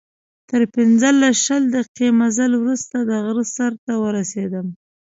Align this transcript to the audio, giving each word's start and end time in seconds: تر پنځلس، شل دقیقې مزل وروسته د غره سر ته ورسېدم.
تر 0.49 0.61
پنځلس، 0.75 1.35
شل 1.45 1.63
دقیقې 1.75 2.09
مزل 2.19 2.51
وروسته 2.57 2.97
د 3.09 3.11
غره 3.23 3.45
سر 3.55 3.71
ته 3.85 3.93
ورسېدم. 4.03 4.67